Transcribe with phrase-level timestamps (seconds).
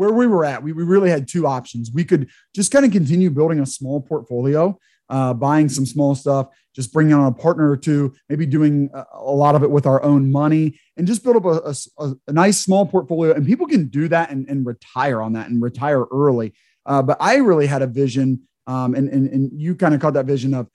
[0.00, 1.90] where we were at, we, we really had two options.
[1.92, 4.78] We could just kind of continue building a small portfolio,
[5.10, 9.04] uh, buying some small stuff, just bringing on a partner or two, maybe doing a,
[9.12, 12.32] a lot of it with our own money, and just build up a, a, a
[12.32, 13.34] nice small portfolio.
[13.34, 16.54] And people can do that and, and retire on that and retire early.
[16.86, 20.14] Uh, but I really had a vision, um, and, and, and you kind of caught
[20.14, 20.66] that vision of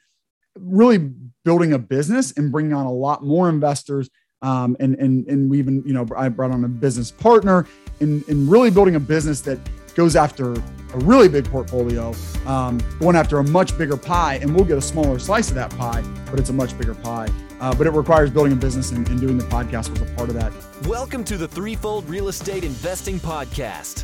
[0.56, 1.00] really
[1.44, 4.08] building a business and bringing on a lot more investors.
[4.42, 7.66] Um, and, and, and we even, you know, I brought on a business partner
[8.00, 9.60] in, in really building a business that
[9.96, 12.14] goes after a really big portfolio,
[12.46, 15.72] um, going after a much bigger pie, and we'll get a smaller slice of that
[15.78, 17.28] pie, but it's a much bigger pie.
[17.62, 20.30] Uh, but it requires building a business, and, and doing the podcast was a part
[20.30, 20.52] of that.
[20.86, 24.04] Welcome to the Threefold Real Estate Investing Podcast.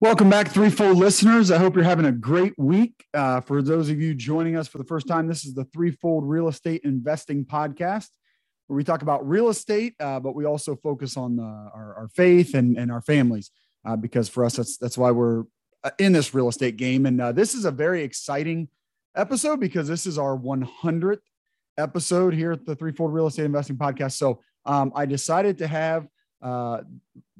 [0.00, 1.50] Welcome back, Threefold listeners.
[1.50, 3.04] I hope you're having a great week.
[3.12, 6.22] Uh, for those of you joining us for the first time, this is the Threefold
[6.22, 8.10] Real Estate Investing Podcast,
[8.68, 12.08] where we talk about real estate, uh, but we also focus on the, our, our,
[12.14, 13.50] faith and, and our families,
[13.84, 15.42] uh, because for us, that's that's why we're
[15.82, 17.04] uh, in this real estate game.
[17.04, 18.68] And uh, this is a very exciting
[19.16, 21.18] episode because this is our 100th
[21.76, 24.12] episode here at the Threefold Real Estate Investing Podcast.
[24.12, 26.06] So um, I decided to have
[26.40, 26.82] uh,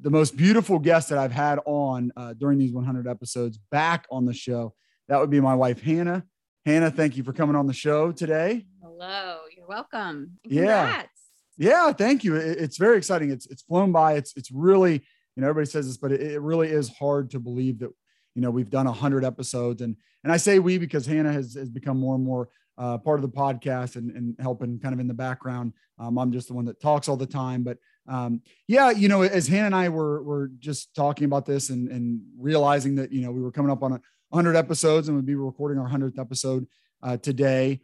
[0.01, 4.25] the most beautiful guest that I've had on uh, during these 100 episodes back on
[4.25, 4.73] the show.
[5.07, 6.23] That would be my wife, Hannah.
[6.65, 8.65] Hannah, thank you for coming on the show today.
[8.81, 10.37] Hello, you're welcome.
[10.43, 11.03] Yeah.
[11.57, 12.35] Yeah, thank you.
[12.35, 13.31] It, it's very exciting.
[13.31, 14.13] It's it's flown by.
[14.13, 17.39] It's it's really, you know, everybody says this, but it, it really is hard to
[17.39, 17.89] believe that,
[18.33, 19.81] you know, we've done 100 episodes.
[19.81, 23.19] And and I say we because Hannah has, has become more and more uh, part
[23.19, 25.73] of the podcast and, and helping kind of in the background.
[25.97, 27.77] Um, I'm just the one that talks all the time, but
[28.09, 31.87] um, yeah, you know, as Hannah and I were, were just talking about this and,
[31.89, 34.01] and realizing that, you know, we were coming up on a
[34.33, 36.65] hundred episodes and we'd be recording our hundredth episode
[37.03, 37.81] uh, today.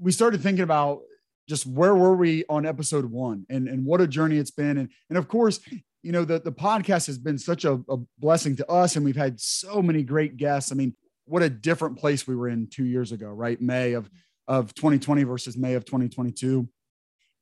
[0.00, 1.00] We started thinking about
[1.48, 4.78] just where were we on episode one and, and what a journey it's been.
[4.78, 5.60] And, and of course,
[6.02, 9.16] you know, the, the podcast has been such a, a blessing to us and we've
[9.16, 10.70] had so many great guests.
[10.70, 10.94] I mean,
[11.24, 13.60] what a different place we were in two years ago, right?
[13.60, 14.08] May of,
[14.46, 16.68] of 2020 versus May of 2022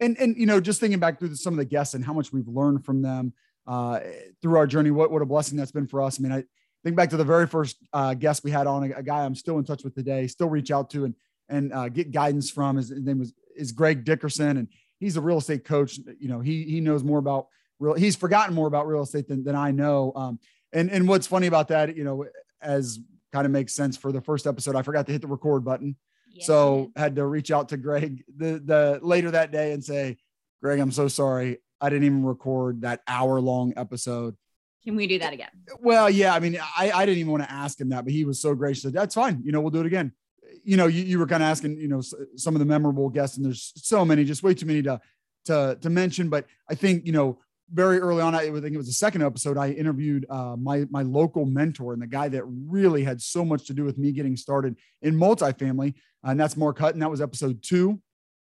[0.00, 2.32] and and you know just thinking back through some of the guests and how much
[2.32, 3.32] we've learned from them
[3.66, 4.00] uh,
[4.43, 6.19] through our journey what what a blessing that's been for us.
[6.19, 6.44] I mean i
[6.82, 9.34] think back to the very first uh, guest we had on a, a, guy i'm
[9.34, 11.15] still in touch with today still reach out to and
[11.49, 12.77] and uh, get guidance from.
[12.77, 14.69] His, his, name was is greg dickerson and
[14.99, 15.99] he's a real estate coach.
[16.19, 19.44] You know he he knows more about real he's forgotten more about real estate than,
[19.44, 20.12] than i know.
[20.16, 20.38] Um,
[20.72, 22.26] and and what's funny about that you know
[22.61, 22.99] as
[23.32, 25.97] kind of makes sense for the first episode i forgot to hit the record button
[26.41, 30.17] so had to reach out to Greg the, the later that day and say,
[30.62, 31.59] Greg, I'm so sorry.
[31.81, 34.37] I didn't even record that hour long episode.
[34.84, 35.50] Can we do that again?
[35.81, 36.34] Well, yeah.
[36.34, 38.55] I mean, I, I didn't even want to ask him that, but he was so
[38.55, 38.93] gracious.
[38.93, 39.43] That's fine.
[39.44, 40.12] You know, we'll do it again.
[40.62, 42.00] You know, you, you were kind of asking, you know,
[42.37, 45.00] some of the memorable guests, and there's so many, just way too many to
[45.47, 46.28] to to mention.
[46.28, 47.39] But I think, you know,
[47.72, 51.02] very early on, I think it was the second episode, I interviewed uh, my my
[51.02, 54.36] local mentor and the guy that really had so much to do with me getting
[54.36, 57.00] started in multifamily, and that's Mark Hutton.
[57.00, 58.00] That was episode two.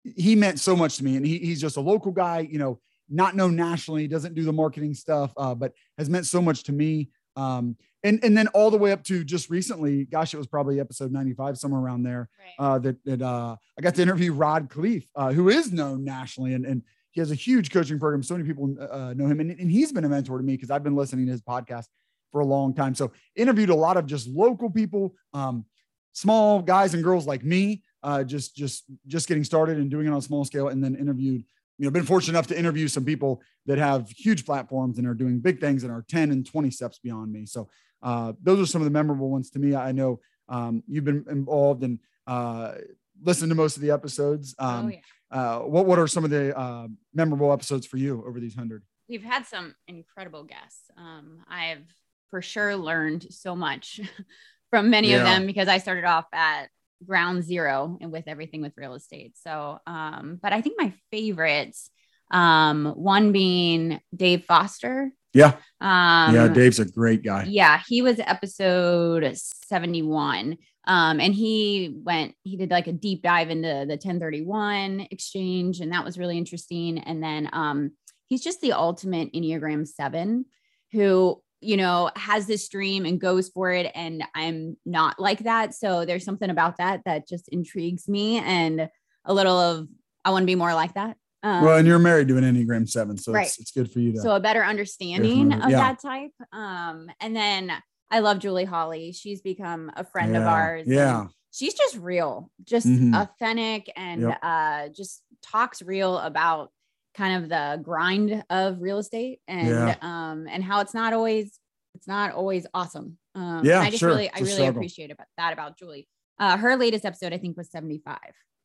[0.04, 2.80] He meant so much to me, and he, he's just a local guy, you know,
[3.10, 6.64] not known nationally, He doesn't do the marketing stuff, uh, but has meant so much
[6.64, 7.10] to me.
[7.36, 10.80] Um, and and then all the way up to just recently, gosh, it was probably
[10.80, 12.30] episode 95, somewhere around there.
[12.40, 12.66] Right.
[12.66, 16.54] Uh, that that uh, I got to interview Rod Khleif, uh, who is known nationally
[16.54, 16.84] and and
[17.16, 18.22] he has a huge coaching program.
[18.22, 20.70] So many people uh, know him, and, and he's been a mentor to me because
[20.70, 21.86] I've been listening to his podcast
[22.34, 22.94] for a long time.
[22.94, 25.66] So interviewed a lot of just local people, um,
[26.12, 30.10] small guys and girls like me, uh, just just just getting started and doing it
[30.10, 31.46] on a small scale, and then interviewed.
[31.78, 35.14] You know, been fortunate enough to interview some people that have huge platforms and are
[35.14, 37.46] doing big things and are 10 and 20 steps beyond me.
[37.46, 37.68] So
[38.02, 39.76] uh, those are some of the memorable ones to me.
[39.76, 42.76] I know um, you've been involved and uh,
[43.22, 44.56] listened to most of the episodes.
[44.58, 45.00] Oh, um, oh, yeah.
[45.36, 48.84] Uh, what what are some of the uh, memorable episodes for you over these hundred?
[49.10, 50.90] We've had some incredible guests.
[50.98, 51.84] Um, I've
[52.30, 54.00] for sure learned so much
[54.70, 55.18] from many yeah.
[55.18, 56.70] of them because I started off at
[57.06, 59.34] ground zero and with everything with real estate.
[59.44, 61.90] So, um, but I think my favorites
[62.32, 65.12] Um, one being Dave Foster.
[65.34, 65.54] Yeah.
[65.82, 66.48] Um, yeah.
[66.48, 67.46] Dave's a great guy.
[67.48, 67.82] Yeah.
[67.88, 70.58] He was episode 71.
[70.88, 75.92] Um, and he went, he did like a deep dive into the 1031 exchange, and
[75.92, 77.00] that was really interesting.
[77.00, 77.92] And then um,
[78.28, 80.46] he's just the ultimate Enneagram seven
[80.92, 83.92] who, you know, has this dream and goes for it.
[83.96, 85.74] And I'm not like that.
[85.74, 88.90] So there's something about that that just intrigues me and
[89.26, 89.88] a little of,
[90.24, 91.18] I want to be more like that.
[91.42, 93.46] Um, well, and you're married to an Enneagram seven, so right.
[93.46, 94.14] it's, it's good for you.
[94.14, 95.78] To so a better understanding of yeah.
[95.78, 96.32] that type.
[96.52, 97.72] Um, and then
[98.16, 99.12] I love Julie Holly.
[99.12, 100.40] She's become a friend yeah.
[100.40, 100.88] of ours.
[100.88, 101.28] Yeah.
[101.52, 103.14] She's just real, just mm-hmm.
[103.14, 104.40] authentic and yep.
[104.42, 106.72] uh, just talks real about
[107.14, 109.96] kind of the grind of real estate and yeah.
[110.02, 111.60] um and how it's not always
[111.94, 113.18] it's not always awesome.
[113.36, 114.10] Um yeah, I just sure.
[114.10, 116.08] really I really appreciate about that about Julie.
[116.40, 118.18] Uh her latest episode I think was 75.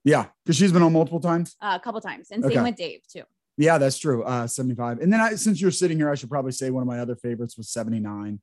[0.05, 1.57] Yeah, because she's been on multiple times.
[1.61, 2.29] Uh, a couple times.
[2.31, 2.55] And okay.
[2.55, 3.23] same with Dave too.
[3.57, 4.23] Yeah, that's true.
[4.25, 5.01] Uh 75.
[5.01, 7.17] And then I since you're sitting here, I should probably say one of my other
[7.17, 8.41] favorites was 79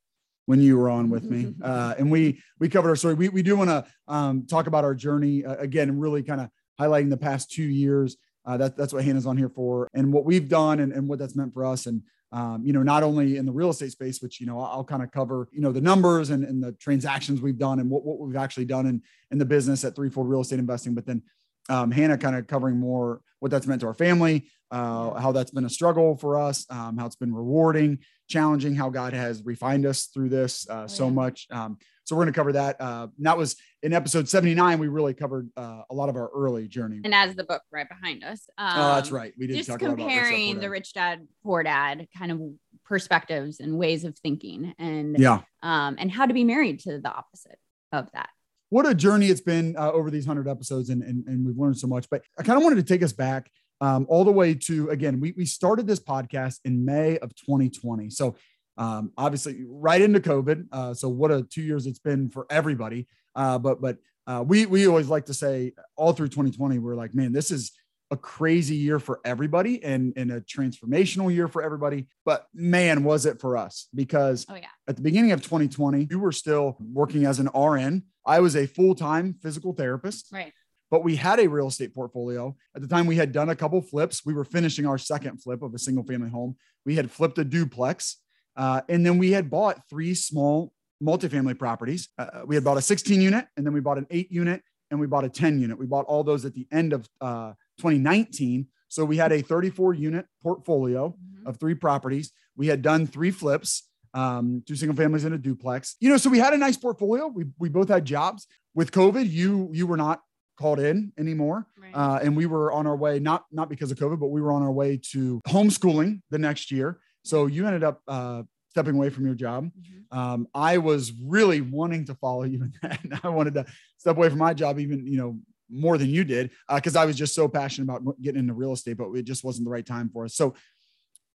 [0.48, 1.54] when you were on with me.
[1.62, 3.14] Uh, and we we covered our story.
[3.14, 6.42] We we do want to um, talk about our journey uh, again, and really kind
[6.42, 6.50] of
[6.80, 8.18] highlighting the past two years.
[8.46, 11.20] Uh, that, that's what Hannah's on here for, and what we've done, and, and what
[11.20, 11.86] that's meant for us.
[11.86, 12.02] And
[12.32, 14.84] um, you know, not only in the real estate space, which you know, I'll, I'll
[14.86, 18.06] kind of cover you know the numbers and, and the transactions we've done and what,
[18.06, 19.02] what we've actually done in
[19.32, 20.96] in the business at Threefold Real Estate Investing.
[20.96, 21.24] But then
[21.70, 25.52] um, Hannah kind of covering more what that's meant to our family, uh, how that's
[25.52, 29.86] been a struggle for us, um, how it's been rewarding, challenging, how God has refined
[29.86, 31.48] us through this uh, oh, so much.
[31.52, 32.80] Um, so we're going to cover that.
[32.80, 34.80] Uh, that was in episode 79.
[34.80, 37.02] We really covered uh, a lot of our early journey.
[37.04, 38.48] And as the book right behind us.
[38.58, 39.34] oh, that's um, right.
[39.38, 42.42] We did just comparing the rich dad, poor dad kind of
[42.86, 47.10] perspectives and ways of thinking and yeah, um, and how to be married to the
[47.10, 47.60] opposite
[47.92, 48.30] of that
[48.70, 51.78] what a journey it's been uh, over these 100 episodes and, and, and we've learned
[51.78, 53.50] so much but i kind of wanted to take us back
[53.82, 58.10] um, all the way to again we, we started this podcast in may of 2020
[58.10, 58.36] so
[58.78, 63.08] um, obviously right into covid uh, so what a two years it's been for everybody
[63.36, 63.98] uh, but but
[64.28, 67.72] uh, we we always like to say all through 2020 we're like man this is
[68.12, 72.08] a crazy year for everybody and, and a transformational year for everybody.
[72.26, 74.68] But man, was it for us because oh, yeah.
[74.88, 78.04] at the beginning of 2020, you were still working as an RN.
[78.26, 80.30] I was a full time physical therapist.
[80.32, 80.54] Right.
[80.90, 82.56] But we had a real estate portfolio.
[82.76, 84.26] At the time, we had done a couple flips.
[84.26, 86.56] We were finishing our second flip of a single family home.
[86.86, 88.18] We had flipped a duplex.
[88.56, 90.74] Uh, and then we had bought three small
[91.04, 92.10] multifamily properties.
[92.18, 95.00] Uh, we had bought a 16 unit, and then we bought an eight unit, and
[95.00, 95.78] we bought a 10 unit.
[95.78, 98.68] We bought all those at the end of uh, 2019.
[98.88, 101.48] So we had a 34 unit portfolio mm-hmm.
[101.48, 102.32] of three properties.
[102.56, 105.96] We had done three flips, um, two single families and a duplex.
[106.00, 107.28] You know, so we had a nice portfolio.
[107.28, 108.48] We we both had jobs.
[108.74, 110.22] With COVID, you you were not
[110.58, 111.92] called in anymore, right.
[111.94, 114.52] uh, and we were on our way not not because of COVID, but we were
[114.52, 117.00] on our way to homeschooling the next year.
[117.24, 119.66] So you ended up uh, stepping away from your job.
[119.66, 120.18] Mm-hmm.
[120.18, 123.00] Um, I was really wanting to follow you in that.
[123.24, 123.66] I wanted to
[123.98, 125.40] step away from my job, even you know
[125.70, 128.74] more than you did because uh, I was just so passionate about getting into real
[128.74, 130.34] estate, but it just wasn't the right time for us.
[130.34, 130.56] So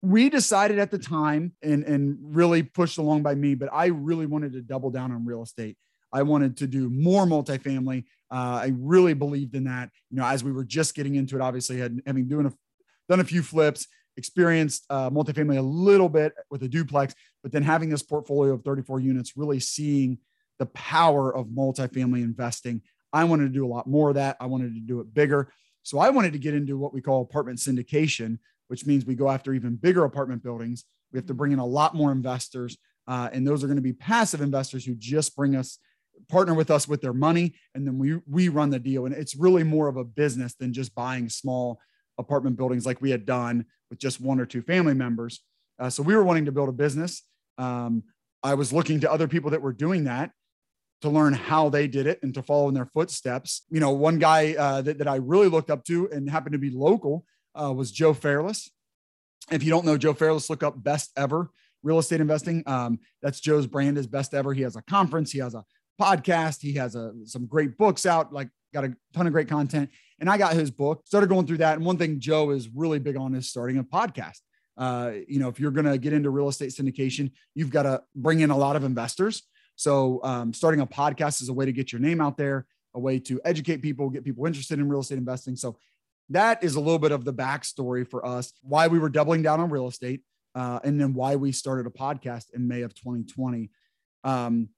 [0.02, 4.26] we decided at the time and, and really pushed along by me, but I really
[4.26, 5.78] wanted to double down on real estate.
[6.12, 8.06] I wanted to do more multifamily.
[8.32, 9.90] Uh, I really believed in that.
[10.10, 12.54] You know, as we were just getting into it, obviously had having doing a,
[13.08, 17.64] done a few flips, experienced uh, multifamily a little bit with a duplex, but then
[17.64, 20.18] having this portfolio of 34 units, really seeing
[20.58, 24.38] the power of multifamily investing I wanted to do a lot more of that.
[24.40, 25.52] I wanted to do it bigger.
[25.84, 28.38] So I wanted to get into what we call apartment syndication,
[28.68, 30.86] which means we go after even bigger apartment buildings.
[31.12, 32.78] We have to bring in a lot more investors.
[33.08, 35.80] Uh, and those are going to be passive investors who just bring us
[36.28, 39.36] partner with us with their money and then we we run the deal and it's
[39.36, 41.80] really more of a business than just buying small
[42.18, 45.42] apartment buildings like we had done with just one or two family members
[45.80, 47.24] uh, so we were wanting to build a business
[47.58, 48.04] um,
[48.44, 50.32] i was looking to other people that were doing that
[51.02, 53.64] to learn how they did it and to follow in their footsteps.
[53.70, 56.60] You know, one guy uh, that, that I really looked up to and happened to
[56.60, 58.70] be local uh, was Joe Fairless.
[59.52, 61.50] If you don't know Joe Fairless, look up Best Ever
[61.84, 62.64] Real Estate Investing.
[62.66, 64.54] Um, that's Joe's brand is Best Ever.
[64.54, 65.64] He has a conference, he has a
[66.00, 69.90] podcast, he has a, some great books out, like got a ton of great content.
[70.20, 71.78] And I got his book, started going through that.
[71.78, 74.40] And one thing Joe is really big on is starting a podcast.
[74.78, 78.02] Uh, you know, if you're going to get into real estate syndication, you've got to
[78.16, 79.44] bring in a lot of investors.
[79.76, 83.00] So, um, starting a podcast is a way to get your name out there, a
[83.00, 85.56] way to educate people, get people interested in real estate investing.
[85.56, 85.78] So,
[86.30, 89.60] that is a little bit of the backstory for us, why we were doubling down
[89.60, 90.22] on real estate,
[90.56, 93.72] uh, and then why we started a podcast in May of 2020.
[94.24, 94.70] Um,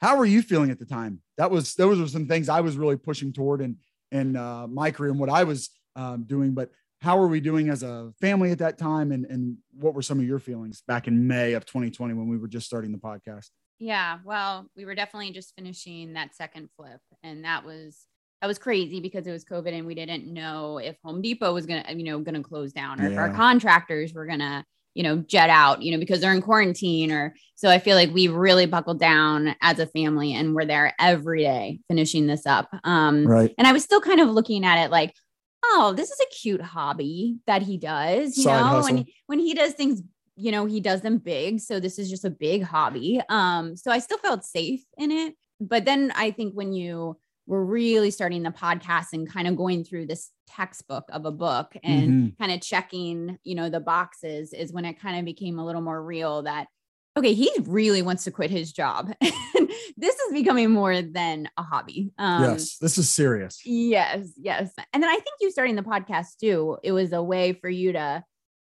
[0.00, 1.20] how were you feeling at the time?
[1.36, 3.76] That was those were some things I was really pushing toward in
[4.10, 6.52] in uh, my career and what I was um, doing.
[6.52, 9.12] But how were we doing as a family at that time?
[9.12, 12.36] And, and what were some of your feelings back in May of 2020 when we
[12.36, 13.48] were just starting the podcast?
[13.78, 18.06] Yeah, well, we were definitely just finishing that second flip, and that was
[18.42, 21.64] that was crazy because it was COVID, and we didn't know if Home Depot was
[21.64, 23.12] gonna, you know, gonna close down, or yeah.
[23.12, 27.12] if our contractors were gonna, you know, jet out, you know, because they're in quarantine,
[27.12, 27.68] or so.
[27.68, 31.80] I feel like we really buckled down as a family, and we're there every day
[31.88, 32.68] finishing this up.
[32.84, 33.54] Um, right.
[33.58, 35.14] And I was still kind of looking at it like,
[35.64, 38.94] oh, this is a cute hobby that he does, you Side know, hustle.
[38.94, 40.02] when when he does things
[40.40, 41.60] you know, he does them big.
[41.60, 43.20] So this is just a big hobby.
[43.28, 45.34] Um, so I still felt safe in it.
[45.60, 47.18] But then I think when you
[47.50, 51.76] were really starting the podcast and kind of going through this textbook of a book
[51.82, 52.42] and mm-hmm.
[52.42, 55.80] kind of checking, you know, the boxes is when it kind of became a little
[55.80, 56.68] more real that
[57.18, 59.12] okay, he really wants to quit his job.
[59.20, 62.12] this is becoming more than a hobby.
[62.18, 63.60] Um, yes, this is serious.
[63.64, 64.72] Yes, yes.
[64.92, 67.94] And then I think you starting the podcast too, it was a way for you
[67.94, 68.22] to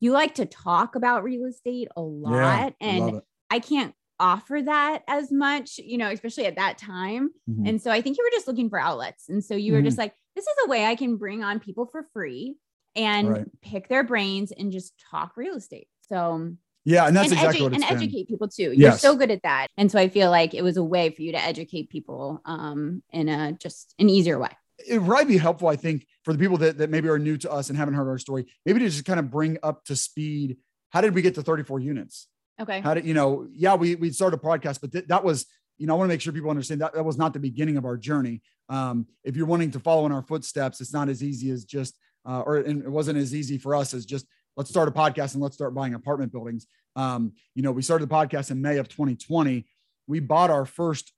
[0.00, 5.02] you like to talk about real estate a lot yeah, and I can't offer that
[5.08, 7.30] as much, you know, especially at that time.
[7.48, 7.66] Mm-hmm.
[7.66, 9.28] And so I think you were just looking for outlets.
[9.28, 9.86] And so you were mm-hmm.
[9.86, 12.56] just like, this is a way I can bring on people for free
[12.94, 13.46] and right.
[13.62, 15.88] pick their brains and just talk real estate.
[16.08, 16.52] So
[16.84, 17.96] yeah, and that's and exactly edu- what and been.
[17.96, 18.62] educate people too.
[18.62, 19.00] You're yes.
[19.00, 21.32] so good at that, and so I feel like it was a way for you
[21.32, 24.50] to educate people um, in a just an easier way
[24.86, 27.36] it would probably be helpful, I think, for the people that, that maybe are new
[27.38, 29.96] to us and haven't heard our story, maybe to just kind of bring up to
[29.96, 30.58] speed.
[30.90, 32.28] How did we get to 34 units?
[32.60, 32.80] Okay.
[32.80, 35.46] How did, you know, yeah, we, we started a podcast, but th- that was,
[35.78, 37.76] you know, I want to make sure people understand that that was not the beginning
[37.76, 38.42] of our journey.
[38.68, 41.98] Um, if you're wanting to follow in our footsteps, it's not as easy as just,
[42.24, 45.42] uh, or it wasn't as easy for us as just, let's start a podcast and
[45.42, 46.66] let's start buying apartment buildings.
[46.96, 49.66] Um, you know, we started the podcast in May of 2020.
[50.06, 51.12] We bought our first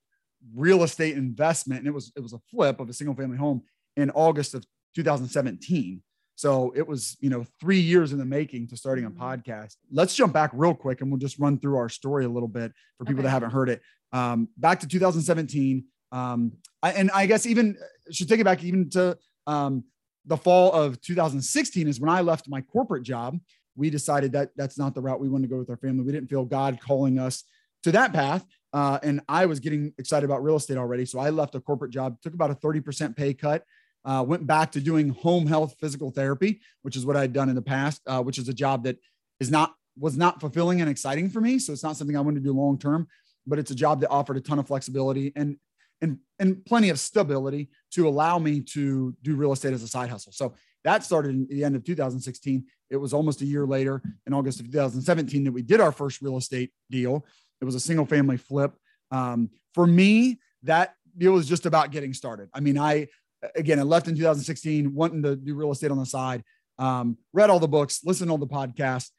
[0.53, 3.61] real estate investment, and it was it was a flip of a single family home
[3.95, 4.65] in August of
[4.95, 6.01] 2017.
[6.39, 9.21] So it was, you know, three years in the making to starting a mm-hmm.
[9.21, 9.75] podcast.
[9.91, 12.71] Let's jump back real quick and we'll just run through our story a little bit
[12.97, 13.23] for people okay.
[13.23, 13.81] that haven't heard it.
[14.13, 15.83] Um, back to 2017.
[16.13, 17.75] Um, I, and I guess even
[18.09, 19.17] should take it back even to
[19.47, 19.83] um,
[20.25, 23.37] the fall of 2016 is when I left my corporate job.
[23.75, 26.05] We decided that that's not the route we wanted to go with our family.
[26.05, 27.43] We didn't feel God calling us
[27.83, 28.45] to that path.
[28.71, 31.03] Uh, and I was getting excited about real estate already.
[31.03, 33.65] So I left a corporate job, took about a 30% pay cut,
[34.05, 37.55] uh, went back to doing home health physical therapy, which is what I'd done in
[37.55, 38.97] the past, uh, which is a job that
[39.39, 41.59] is not, was not fulfilling and exciting for me.
[41.59, 43.07] So it's not something I want to do long term,
[43.45, 45.57] but it's a job that offered a ton of flexibility and,
[46.01, 50.09] and, and plenty of stability to allow me to do real estate as a side
[50.09, 50.31] hustle.
[50.31, 50.53] So
[50.83, 52.65] that started in the end of 2016.
[52.89, 56.21] It was almost a year later in August of 2017 that we did our first
[56.21, 57.25] real estate deal.
[57.61, 58.73] It was a single family flip.
[59.11, 62.49] Um, for me, that deal was just about getting started.
[62.53, 63.07] I mean, I,
[63.55, 66.43] again, I left in 2016, wanting to do real estate on the side,
[66.77, 69.09] um, read all the books, listened to all the podcasts,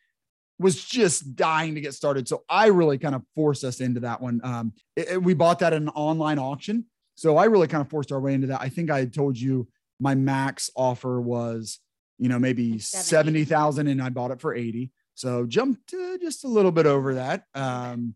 [0.58, 2.28] was just dying to get started.
[2.28, 4.40] So I really kind of forced us into that one.
[4.44, 6.84] Um, it, it, we bought that at an online auction.
[7.14, 8.60] So I really kind of forced our way into that.
[8.60, 11.78] I think I had told you my max offer was,
[12.18, 14.90] you know, maybe 70,000 and I bought it for 80.
[15.14, 17.44] So jumped uh, just a little bit over that.
[17.54, 18.14] Um,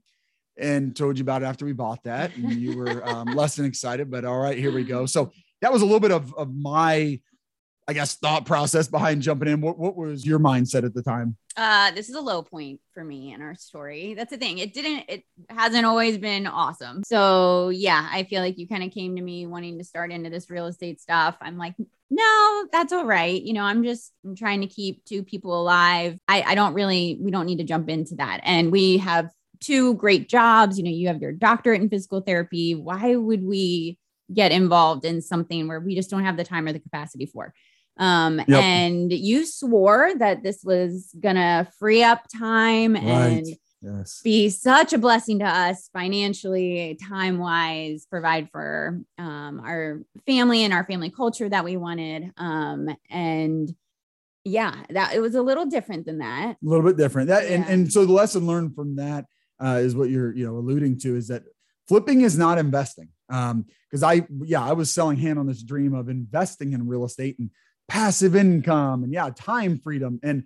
[0.56, 2.34] and told you about it after we bought that.
[2.36, 5.06] And you were um, less than excited, but all right, here we go.
[5.06, 5.32] So
[5.64, 7.18] that was a little bit of, of my,
[7.88, 9.62] I guess, thought process behind jumping in.
[9.62, 11.38] What, what was your mindset at the time?
[11.56, 14.12] Uh, this is a low point for me in our story.
[14.12, 14.58] That's the thing.
[14.58, 17.02] It didn't, it hasn't always been awesome.
[17.06, 20.28] So yeah, I feel like you kind of came to me wanting to start into
[20.28, 21.34] this real estate stuff.
[21.40, 21.74] I'm like,
[22.10, 23.40] no, that's all right.
[23.40, 26.18] You know, I'm just I'm trying to keep two people alive.
[26.28, 28.40] I, I don't really, we don't need to jump into that.
[28.42, 29.30] And we have
[29.60, 30.76] two great jobs.
[30.76, 32.74] You know, you have your doctorate in physical therapy.
[32.74, 33.98] Why would we
[34.32, 37.52] get involved in something where we just don't have the time or the capacity for?
[37.96, 38.62] Um, yep.
[38.62, 43.04] and you swore that this was gonna free up time right.
[43.04, 43.46] and
[43.80, 44.20] yes.
[44.22, 50.72] be such a blessing to us financially, time wise, provide for um, our family and
[50.72, 52.32] our family culture that we wanted.
[52.36, 53.72] Um, and
[54.44, 56.56] yeah, that it was a little different than that.
[56.62, 57.28] A little bit different.
[57.28, 57.56] That yeah.
[57.56, 59.26] and, and so the lesson learned from that
[59.62, 61.44] uh, is what you're you know alluding to is that
[61.88, 65.94] flipping is not investing um because i yeah i was selling Hannah on this dream
[65.94, 67.50] of investing in real estate and
[67.88, 70.20] passive income and yeah time freedom.
[70.22, 70.44] And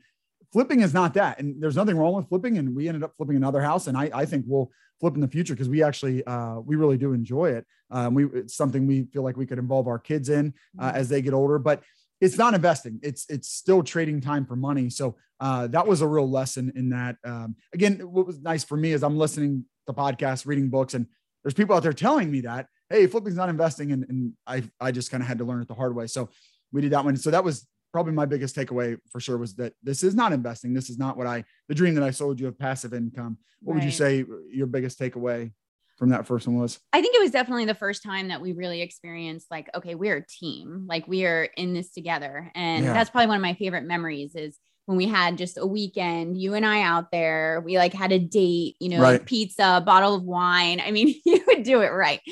[0.53, 1.39] flipping is not that.
[1.39, 4.11] And there's nothing wrong with flipping and we ended up flipping another house and i,
[4.13, 4.71] I think we'll
[5.01, 7.65] flip in the future because we actually uh, we really do enjoy it.
[7.91, 10.97] Um, we it's something we feel like we could involve our kids in uh, mm-hmm.
[10.97, 11.83] as they get older but
[12.21, 12.99] it's not investing.
[13.03, 14.91] It's it's still trading time for money.
[14.91, 18.77] So uh, that was a real lesson in that um, again what was nice for
[18.77, 21.07] me is i'm listening to podcasts reading books and
[21.43, 24.91] there's people out there telling me that hey flipping's not investing and, and i i
[24.91, 26.29] just kind of had to learn it the hard way so
[26.73, 29.73] we did that one so that was probably my biggest takeaway for sure was that
[29.83, 30.75] this is not investing.
[30.75, 33.39] This is not what I, the dream that I sold you of passive income.
[33.63, 35.53] What would you say your biggest takeaway
[35.97, 36.79] from that first one was?
[36.93, 40.19] I think it was definitely the first time that we really experienced like, okay, we're
[40.19, 40.85] a team.
[40.87, 42.53] Like we are in this together.
[42.55, 42.93] And Yeah.
[42.93, 46.55] that's probably one of my favorite memories is when we had just a weekend, you
[46.55, 49.23] and I out there, we like had a date, you know, Right.
[49.23, 50.81] pizza, bottle of wine.
[50.81, 52.23] I mean, you would do it right.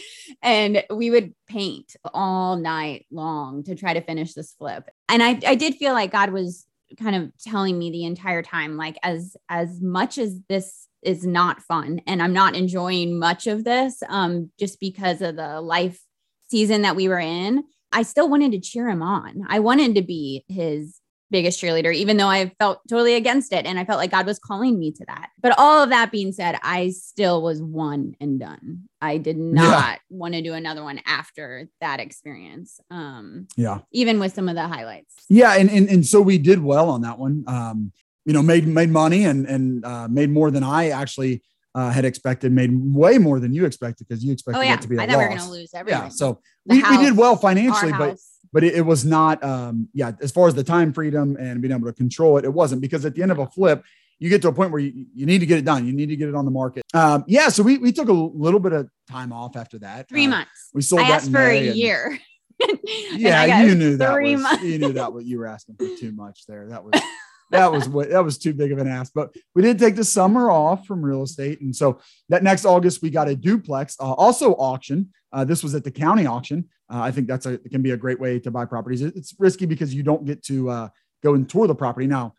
[0.40, 4.88] And we would paint all night long to try to finish this flip.
[5.06, 6.64] And I, I did feel like God was
[6.98, 11.60] kind of telling me the entire time, like as, as much as this is not
[11.60, 16.00] fun and I'm not enjoying much of this, um, just because of the life
[16.48, 19.44] season that we were in, I still wanted to cheer him on.
[19.46, 23.66] I wanted to be his biggest cheerleader, even though I felt totally against it.
[23.66, 25.30] And I felt like God was calling me to that.
[25.40, 28.88] But all of that being said, I still was one and done.
[29.00, 32.78] I did not want to do another one after that experience.
[32.90, 33.80] Um, Yeah.
[33.92, 35.14] even with some of the highlights.
[35.28, 35.54] Yeah.
[35.54, 37.45] And, and, and so we did well on that one.
[37.47, 37.92] Um,
[38.25, 41.42] you know, made, made money and, and, uh, made more than I actually,
[41.75, 44.80] uh, had expected, made way more than you expected because you expected Oh yeah, it
[44.80, 46.02] to be a I thought we were going to lose everything.
[46.04, 46.09] Yeah.
[46.09, 48.36] So we, we did well financially, but house.
[48.56, 51.75] But it, it was not um yeah as far as the time freedom and being
[51.75, 53.84] able to control it it wasn't because at the end of a flip
[54.18, 56.08] you get to a point where you, you need to get it done you need
[56.08, 58.72] to get it on the market um yeah so we, we took a little bit
[58.72, 60.70] of time off after that three Uh, months.
[60.72, 62.18] we sold I that for a May and- year.
[63.12, 64.64] Yeah you knew that was months.
[64.64, 66.92] you knew that what you were asking for too much there that was
[67.50, 70.05] that was what that was too big of an ask but we did take the
[70.05, 71.61] summer off from real estate.
[71.61, 75.11] And so that next august we got a duplex uh, also auction.
[75.33, 76.69] Uh, this was at the county auction.
[76.93, 79.03] Uh, i think that's a it can be a great way to buy properties.
[79.03, 80.88] It- it's risky because you don't get to uh,
[81.23, 82.07] go and tour the property.
[82.07, 82.35] Now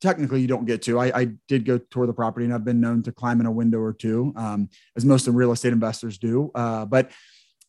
[0.00, 0.98] technically you don't get to.
[0.98, 3.50] I, I did go tour the property and i've been known to climb in a
[3.50, 6.50] window or two um, as most real estate investors do.
[6.54, 7.10] Uh, but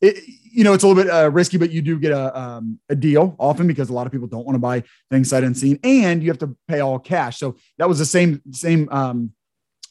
[0.02, 2.80] it, you know, it's a little bit uh, risky, but you do get a, um,
[2.90, 5.80] a deal often because a lot of people don't want to buy things sight unseen
[5.84, 7.38] and you have to pay all cash.
[7.38, 9.32] So that was the same, same um,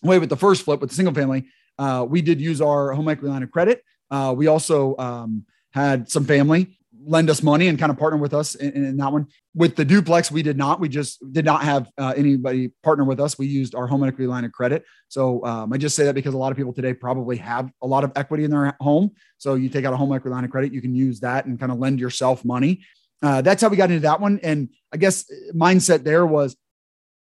[0.03, 1.47] way with the first flip with the single family.
[1.79, 3.85] Uh, we did use our home equity line of credit.
[4.11, 6.78] Uh, we also um, had some family
[7.09, 9.27] lend us money and kind of partner with us in, in that one.
[9.55, 10.79] With the duplex, we did not.
[10.79, 13.39] We just did not have uh, anybody partner with us.
[13.39, 14.85] We used our home equity line of credit.
[15.09, 17.87] So um, I just say that because a lot of people today probably have a
[17.87, 19.13] lot of equity in their home.
[19.39, 21.59] So you take out a home equity line of credit, you can use that and
[21.59, 22.85] kind of lend yourself money.
[23.23, 24.39] Uh, that's how we got into that one.
[24.43, 26.57] And I guess mindset there was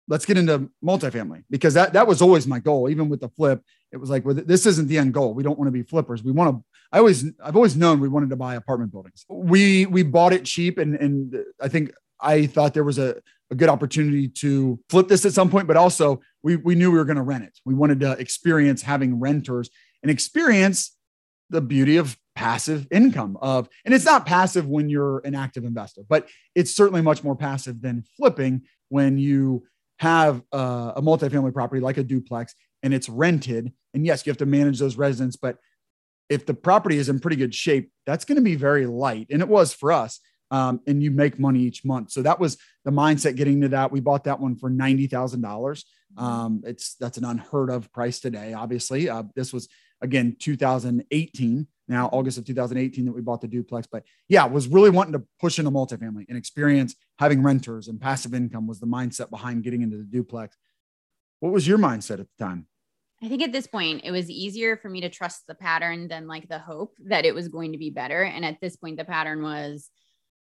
[0.08, 2.90] let's get into multifamily because that that was always my goal.
[2.90, 5.32] Even with the flip, it was like, well, this isn't the end goal.
[5.32, 6.22] We don't want to be flippers.
[6.22, 6.64] We want to.
[6.92, 9.24] I always, I've always known we wanted to buy apartment buildings.
[9.28, 13.16] We we bought it cheap, and and I think I thought there was a
[13.50, 16.98] a good opportunity to flip this at some point, but also we we knew we
[16.98, 17.58] were going to rent it.
[17.64, 19.70] We wanted to experience having renters
[20.02, 20.96] and experience
[21.50, 26.02] the beauty of passive income of and it's not passive when you're an active investor
[26.08, 29.62] but it's certainly much more passive than flipping when you
[29.98, 34.38] have uh, a multifamily property like a duplex and it's rented and yes you have
[34.38, 35.58] to manage those residents but
[36.30, 39.42] if the property is in pretty good shape that's going to be very light and
[39.42, 40.20] it was for us
[40.52, 42.10] um, and you make money each month.
[42.10, 43.92] So that was the mindset getting to that.
[43.92, 45.84] We bought that one for $90000
[46.16, 49.08] um, it's that's an unheard of price today obviously.
[49.08, 49.68] Uh, this was
[50.02, 53.86] again 2018 now august of 2018 that we bought the duplex.
[53.86, 58.34] But yeah was really wanting to push into multifamily and experience having renters and passive
[58.34, 60.56] income was the mindset behind getting into the duplex.
[61.40, 62.66] What was your mindset at the time
[63.22, 66.26] I think at this point it was easier for me to trust the pattern than
[66.26, 68.22] like the hope that it was going to be better.
[68.22, 69.90] And at this point, the pattern was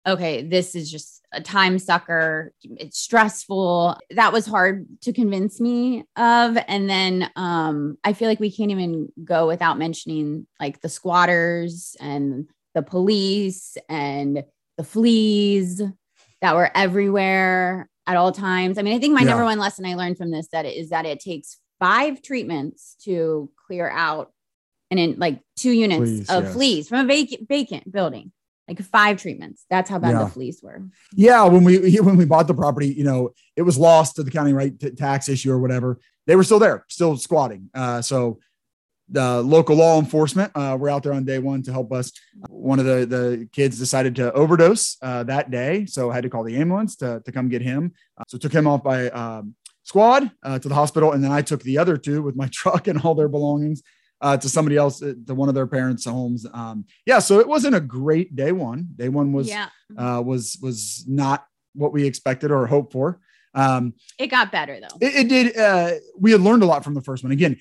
[0.06, 2.52] okay, this is just a time sucker.
[2.62, 3.98] It's stressful.
[4.10, 6.58] That was hard to convince me of.
[6.68, 11.96] And then um, I feel like we can't even go without mentioning like the squatters
[12.00, 14.44] and the police and
[14.76, 15.80] the fleas
[16.42, 18.76] that were everywhere at all times.
[18.76, 19.28] I mean, I think my Yeah.
[19.28, 23.50] number one lesson I learned from this that is that it takes five treatments to
[23.66, 24.32] clear out
[24.90, 26.52] and in like two units of yes.
[26.52, 28.32] fleas from a vacant vacant building.
[28.66, 29.66] Like five treatments.
[29.68, 30.24] That's how bad Yeah.
[30.24, 30.82] the fleas were.
[31.14, 34.30] yeah when we when we bought the property you know it was lost to the
[34.30, 38.38] county right t- tax issue or whatever they were still there still squatting uh, so
[39.10, 42.10] the local law enforcement uh, were out there on day one to help us
[42.48, 46.30] one of the the kids decided to overdose uh, that day so I had to
[46.30, 49.54] call the ambulance to, to come get him Uh, so took him off by um,
[49.84, 52.88] squad uh, to the hospital and then i took the other two with my truck
[52.88, 53.82] and all their belongings
[54.20, 57.48] uh, to somebody else uh, to one of their parents homes um, yeah so it
[57.48, 59.68] wasn't a great day one day one was yeah.
[59.96, 63.20] uh, was was not what we expected or hoped for.
[63.54, 64.96] Um, It got better though.
[65.00, 65.56] it, it did.
[65.56, 67.32] Uh, we had learned a lot from the first one.
[67.32, 67.58] Again,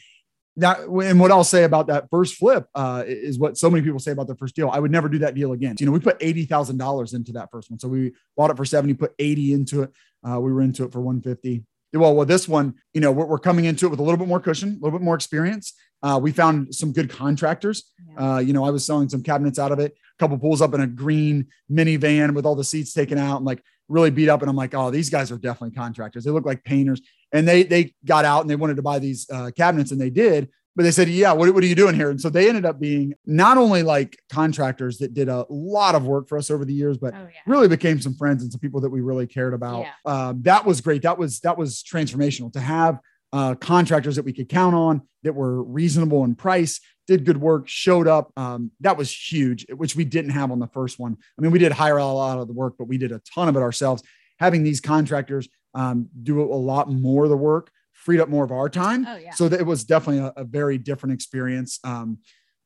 [0.58, 4.00] that and what I'll say about that first flip uh, is what so many people
[4.00, 4.70] say about their first deal.
[4.70, 5.76] I would never do that deal again.
[5.80, 8.58] You know, we put eighty thousand dollars into that first one, so we bought it
[8.58, 9.92] for seventy, put eighty into it.
[10.28, 11.64] Uh, we were into it for one fifty.
[11.94, 14.28] Well, with this one, you know, we're, we're, coming into it with a little bit
[14.28, 15.74] more cushion, a little bit more experience.
[16.02, 17.92] Uh, we found some good contractors.
[18.10, 18.36] Yeah.
[18.36, 19.94] Uh, you know, I was selling some cabinets out of it.
[19.94, 23.46] A couple pulls up in a green minivan with all the seats taken out and
[23.46, 24.42] like really beat up.
[24.42, 26.24] And I'm like, oh, these guys are definitely contractors.
[26.24, 27.02] They look like painters.
[27.32, 30.12] And they they got out and they wanted to buy these uh, cabinets, and they
[30.12, 32.10] did but they said, yeah, what, what are you doing here?
[32.10, 36.06] And so they ended up being not only like contractors that did a lot of
[36.06, 37.40] work for us over the years, but oh, yeah.
[37.46, 39.82] really became some friends and some people that we really cared about.
[39.82, 39.92] Yeah.
[40.06, 41.04] Um, that was great.
[41.04, 43.00] That was, that was transformational to have
[43.32, 47.68] uh, contractors that we could count on that were reasonable in price, did good work,
[47.68, 48.32] showed up.
[48.36, 51.18] Um, that was huge, which we didn't have on the first one.
[51.38, 53.48] I mean, we did hire a lot of the work, but we did a ton
[53.48, 54.02] of it ourselves.
[54.40, 57.72] Having these contractors um, do a lot more of the work
[58.04, 59.06] freed up more of our time.
[59.08, 59.32] Oh, yeah.
[59.32, 61.80] So that it was definitely a, a very different experience.
[61.84, 62.20] Um,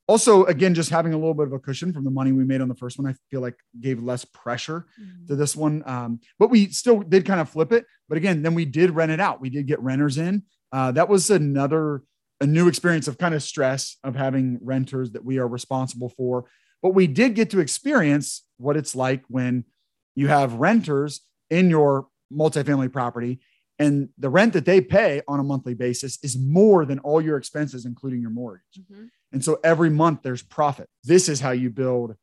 [0.08, 2.62] also, again, just having a little bit of a cushion from the money we made
[2.62, 5.28] on the first one, I feel like gave less pressure mm-hmm.
[5.28, 5.84] to this one.
[5.86, 7.86] Um, but we still did kind of flip it.
[8.08, 9.42] But again, then we did rent it out.
[9.42, 10.44] We did get renters in.
[10.72, 12.04] Uh, that was another
[12.40, 16.46] a new experience of kind of stress of having renters that we are responsible for.
[16.82, 19.66] But we did get to experience what it's like when
[20.16, 23.40] you have renters in your multifamily property
[23.80, 27.38] and the rent that they pay on a monthly basis is more than all your
[27.38, 28.64] expenses including your mortgage.
[28.80, 29.06] Mm-hmm.
[29.32, 30.90] and so every month there's profit.
[31.04, 32.16] This is how you build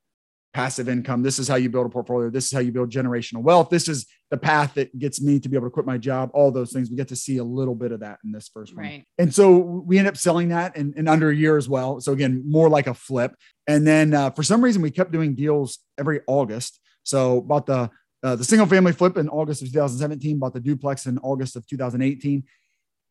[0.54, 1.22] passive income.
[1.22, 2.30] This is how you build a portfolio.
[2.30, 3.70] This is how you build generational wealth.
[3.70, 6.30] This is the path that gets me to be able to quit my job.
[6.32, 6.88] All those things.
[6.88, 9.04] We get to see a little bit of that in this first one right.
[9.18, 12.00] and so we end up selling that in, in under a year as well.
[12.00, 13.34] So again more like a flip.
[13.66, 16.80] And then uh, for some reason we kept doing deals every august.
[17.02, 17.90] So about the
[18.24, 21.66] uh, the single family flip in August of 2017, bought the duplex in August of
[21.66, 22.42] 2018.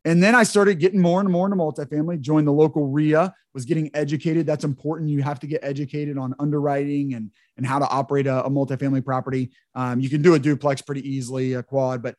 [0.05, 3.63] And then I started getting more and more into multifamily, joined the local RIA, was
[3.63, 4.45] getting educated.
[4.45, 5.09] That's important.
[5.09, 9.05] You have to get educated on underwriting and, and how to operate a, a multifamily
[9.05, 9.51] property.
[9.75, 12.15] Um, you can do a duplex pretty easily, a quad, but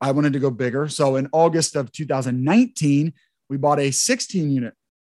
[0.00, 0.88] I wanted to go bigger.
[0.88, 3.14] So in August of 2019,
[3.48, 4.74] we bought a 16 unit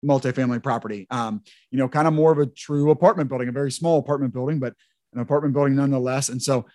[0.05, 1.07] multifamily property.
[1.09, 1.41] Um,
[1.71, 4.59] you know, kind of more of a true apartment building, a very small apartment building,
[4.59, 4.73] but
[5.13, 6.29] an apartment building nonetheless.
[6.29, 6.65] And so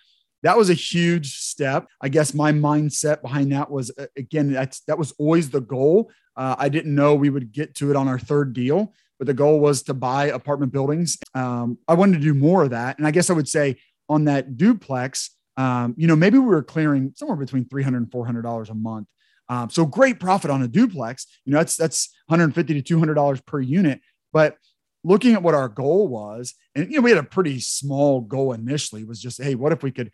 [0.43, 1.87] that was a huge step.
[2.01, 6.11] I guess my mindset behind that was uh, again, that's that was always the goal.
[6.35, 9.33] Uh, I didn't know we would get to it on our third deal, but the
[9.33, 11.17] goal was to buy apartment buildings.
[11.35, 12.97] Um, I wanted to do more of that.
[12.97, 13.75] And I guess I would say
[14.07, 18.69] on that duplex, um, you know, maybe we were clearing somewhere between 300 and $400
[18.69, 19.07] a month.
[19.49, 23.59] Um, so great profit on a duplex, you know, that's, that's 150 to $200 per
[23.59, 23.99] unit.
[24.31, 24.55] But
[25.03, 28.53] looking at what our goal was, and you know, we had a pretty small goal
[28.53, 30.11] initially, was just, hey, what if we could,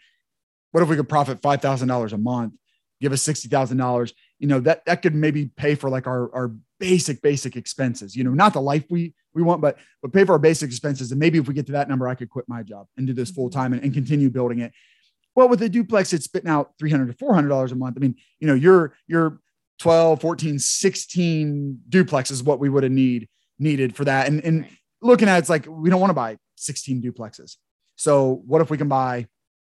[0.72, 2.54] what if we could profit five thousand dollars a month,
[3.02, 4.14] give us sixty thousand dollars?
[4.40, 8.16] You know, that that could maybe pay for like our our basic basic expenses.
[8.16, 11.12] You know, not the life we we want, but but pay for our basic expenses.
[11.12, 13.14] And maybe if we get to that number, I could quit my job and do
[13.14, 13.42] this mm-hmm.
[13.42, 14.74] full time and, and continue building it.
[15.36, 17.98] Well, with the duplex, it's spitting out 300 to 400 dollars a month.
[17.98, 19.40] I mean, you know, your your
[19.80, 23.28] 12, 14, 16 duplexes what we would have need
[23.60, 24.28] needed for that.
[24.28, 24.68] And, and
[25.02, 27.58] looking at it's like we don't want to buy 16 duplexes.
[27.96, 29.28] So what if we can buy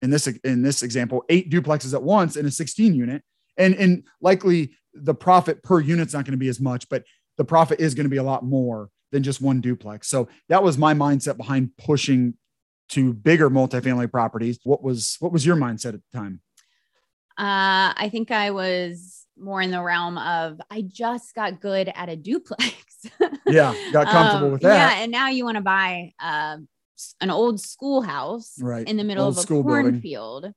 [0.03, 3.23] in this in this example eight duplexes at once in a 16 unit?
[3.57, 7.05] And and likely the profit per unit's not going to be as much, but
[7.37, 10.09] the profit is going to be a lot more than just one duplex.
[10.09, 12.35] So that was my mindset behind pushing
[12.91, 14.59] to bigger multifamily properties.
[14.65, 16.41] What was what was your mindset at the time?
[17.39, 22.09] Uh, I think I was more in the realm of I just got good at
[22.09, 22.75] a duplex.
[23.47, 24.97] yeah, got comfortable um, with that.
[24.97, 26.59] Yeah, and now you want to buy uh,
[27.21, 28.87] an old schoolhouse right.
[28.87, 30.53] in the middle old of a cornfield.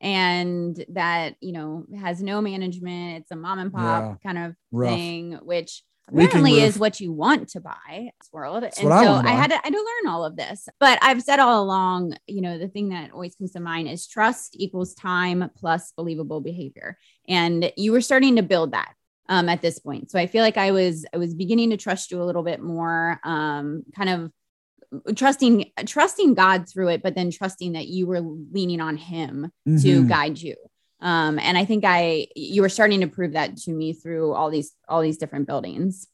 [0.00, 3.20] And that, you know, has no management.
[3.20, 4.32] It's a mom and pop yeah.
[4.32, 4.90] kind of Rough.
[4.90, 8.64] thing, which apparently is what you want to buy this world.
[8.64, 10.68] That's and so I, I, had to, I had to learn all of this.
[10.80, 14.08] But I've said all along, you know, the thing that always comes to mind is
[14.08, 16.98] trust equals time plus believable behavior.
[17.28, 18.94] And you were starting to build that
[19.28, 20.10] um, at this point.
[20.10, 22.60] So I feel like I was I was beginning to trust you a little bit
[22.60, 28.20] more, um, kind of trusting trusting God through it, but then trusting that you were
[28.20, 29.82] leaning on Him mm-hmm.
[29.82, 30.56] to guide you.
[31.00, 34.50] Um, and I think I you were starting to prove that to me through all
[34.50, 36.08] these all these different buildings.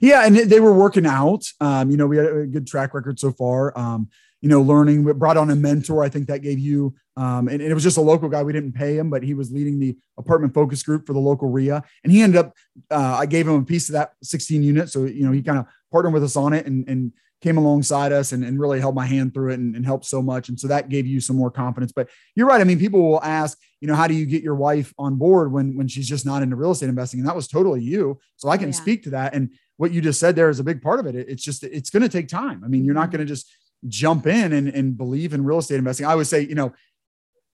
[0.00, 1.44] Yeah, and they were working out.
[1.60, 3.76] Um, you know, we had a good track record so far.
[3.78, 4.08] Um,
[4.40, 5.04] you know, learning.
[5.04, 6.02] We brought on a mentor.
[6.02, 8.42] I think that gave you um, and, and, it was just a local guy.
[8.42, 11.48] We didn't pay him, but he was leading the apartment focus group for the local
[11.48, 11.82] RIA.
[12.02, 12.54] And he ended up,
[12.90, 14.88] uh, I gave him a piece of that 16 unit.
[14.90, 18.10] So, you know, he kind of partnered with us on it and, and came alongside
[18.10, 20.48] us and, and really held my hand through it and, and, helped so much.
[20.48, 21.92] And so that gave you some more confidence.
[21.92, 22.60] But you're right.
[22.60, 25.52] I mean, people will ask, you know, how do you get your wife on board
[25.52, 27.20] when when she's just not into real estate investing?
[27.20, 28.18] And that was totally you.
[28.36, 28.74] So I can yeah.
[28.74, 29.34] speak to that.
[29.34, 31.14] And what you just said there is a big part of it.
[31.14, 32.62] It's just, it's going to take time.
[32.64, 33.16] I mean, you're not Mm-hmm.
[33.16, 33.52] going to just
[33.88, 36.06] jump in and, and believe in real estate investing.
[36.06, 36.72] I would say, you know,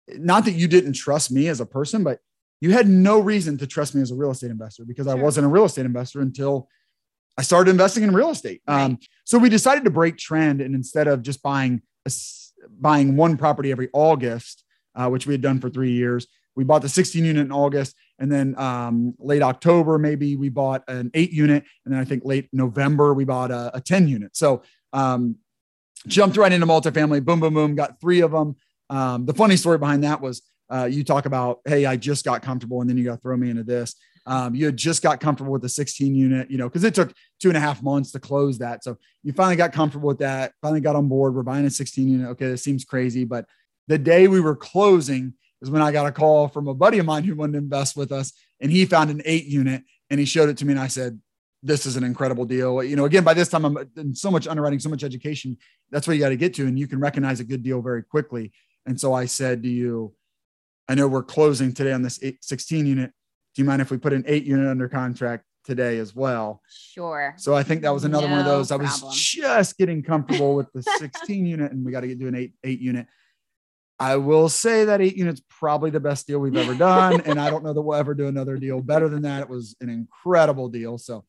[0.09, 2.19] not that you didn't trust me as a person, but
[2.61, 5.45] you had no reason to trust me as a real estate investor because I wasn't
[5.45, 6.69] a real estate investor until
[7.37, 8.61] I started investing in real estate.
[8.67, 12.11] Um, so we decided to break trend and instead of just buying a
[12.79, 14.63] buying one property every August,
[14.95, 17.95] uh, which we had done for three years, we bought the 16 unit in August,
[18.17, 22.23] and then um, late October maybe we bought an eight unit, and then I think
[22.23, 24.35] late November we bought a, a 10 unit.
[24.37, 24.63] So
[24.93, 25.35] um,
[26.07, 28.55] jumped right into multifamily, boom, boom, boom, got three of them.
[28.89, 32.41] Um, the funny story behind that was uh, you talk about, hey, I just got
[32.41, 33.95] comfortable, and then you got to throw me into this.
[34.27, 37.13] Um, you had just got comfortable with the 16 unit, you know, because it took
[37.39, 38.83] two and a half months to close that.
[38.83, 41.35] So you finally got comfortable with that, finally got on board.
[41.35, 42.27] We're buying a 16 unit.
[42.29, 43.23] Okay, this seems crazy.
[43.23, 43.45] But
[43.87, 47.05] the day we were closing is when I got a call from a buddy of
[47.05, 48.33] mine who wanted to invest with us.
[48.59, 50.73] And he found an eight unit and he showed it to me.
[50.73, 51.19] And I said,
[51.61, 52.83] this is an incredible deal.
[52.83, 55.57] You know, again, by this time I'm in so much underwriting, so much education.
[55.91, 56.67] That's what you got to get to.
[56.67, 58.51] And you can recognize a good deal very quickly.
[58.85, 60.13] And so I said to you,
[60.87, 63.11] I know we're closing today on this eight, 16 unit.
[63.55, 66.61] Do you mind if we put an eight unit under contract today as well?
[66.69, 67.33] Sure.
[67.37, 68.71] So I think that was another one of No those.
[68.71, 72.27] I was just getting comfortable with the 16 unit and we got to get to
[72.27, 73.07] an eight, eight unit.
[73.97, 77.21] I will say that eight units probably the best deal we've ever done.
[77.21, 79.41] and I don't know that we'll ever do another deal better than that.
[79.43, 80.97] It was an incredible deal.
[80.97, 81.23] So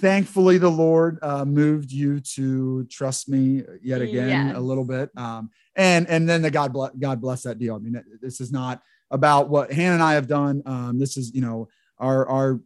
[0.00, 4.56] thankfully the Lord uh, moved you to trust me yet again Yes.
[4.56, 5.10] a little bit.
[5.16, 7.74] Um, and, and then the God bless, God bless that deal.
[7.74, 10.62] I mean, this is not about what Hannah and I have done.
[10.66, 12.60] Um, this is, you know, our, our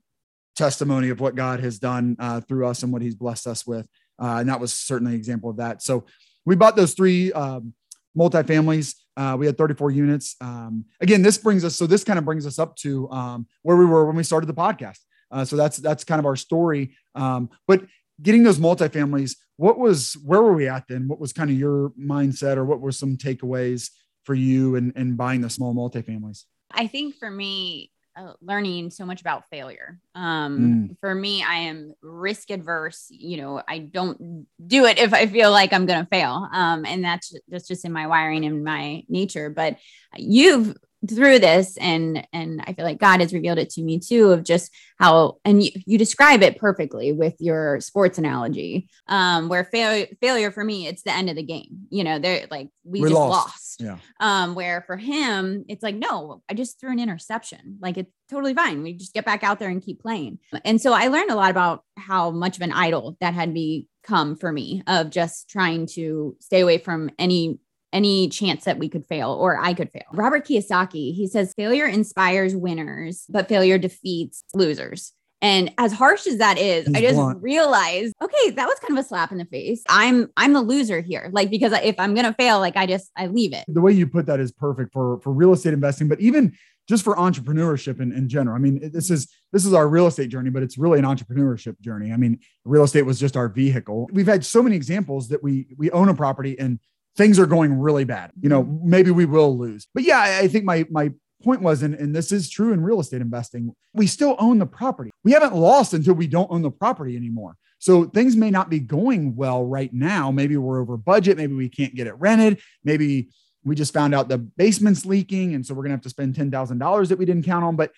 [0.57, 3.89] testimony of what God has done uh, through us and what he's blessed us with.
[4.19, 5.83] Uh, and that was certainly an example of that.
[5.83, 6.05] So
[6.45, 7.73] we bought those three um,
[8.17, 8.95] multifamilies.
[9.17, 10.37] Uh, we had 34 units.
[10.41, 13.77] Um, again, this brings us, so this kind of brings us up to um, where
[13.77, 14.99] we were when we started the podcast.
[15.33, 16.95] Uh, so that's, that's kind of our story.
[17.17, 17.85] Um, but
[18.21, 21.09] getting those multifamilies, what was, where were we at then?
[21.09, 23.91] What was kind of your mindset or what were some takeaways
[24.25, 26.45] for you and in buying the small multifamilies?
[26.71, 29.99] I think for me, uh, learning so much about failure.
[30.15, 33.07] Um, For me, I am risk adverse.
[33.09, 36.47] You know, I don't do it if I feel like I'm going to fail.
[36.53, 39.49] Um, and that's that's just in my wiring and my nature.
[39.49, 39.79] But
[40.17, 40.77] you've
[41.09, 44.45] through this and and i feel like god has revealed it to me too of
[44.45, 50.07] just how and you, you describe it perfectly with your sports analogy um where failure
[50.21, 51.87] failure for me it's the end of the game.
[51.91, 53.47] You know they're like we, We just lost.
[53.49, 53.97] lost, Yeah.
[54.21, 57.79] um where for him it's like no i just threw an interception.
[57.81, 58.83] Like it's totally fine.
[58.83, 60.39] We just get back out there and keep playing.
[60.65, 64.37] And so i learned a lot about how much of an idol that had become
[64.37, 67.59] for me of just trying to stay away from any
[67.93, 70.05] any chance that we could fail or I could fail.
[70.13, 75.13] Robert Kiyosaki, he says failure inspires winners, but failure defeats losers.
[75.43, 77.43] And as harsh as that is, He's I just blunt.
[77.43, 79.83] realized, okay, that was kind of a slap in the face.
[79.89, 81.31] I'm I'm the loser here.
[81.33, 83.65] Like because if I'm going to fail, like I just I leave it.
[83.67, 86.57] the way you put that is perfect for for real estate investing, but even
[86.89, 88.57] just for entrepreneurship in, in general.
[88.57, 91.81] I mean, this is this is our real estate journey, but it's really an entrepreneurship
[91.81, 92.13] journey.
[92.13, 94.09] I mean, real estate was just our vehicle.
[94.13, 96.79] We've had so many examples that we we own a property and
[97.17, 98.33] things are going really bad.
[98.41, 98.91] You know, mm-hmm.
[98.91, 99.87] maybe we will lose.
[99.95, 102.83] But yeah, I, I think my my point was, and, and this is true in
[102.83, 105.11] real estate investing, we still own the property.
[105.25, 107.57] We haven't lost until we don't own the property anymore.
[107.79, 110.31] So things may not be going well right now.
[110.31, 111.37] Maybe we're over budget.
[111.37, 112.61] Maybe we can't get it rented.
[112.85, 113.29] Maybe
[113.65, 115.55] we just found out the basement's leaking.
[115.55, 117.91] And so we're going to have to spend $10,000 that we didn't count on, but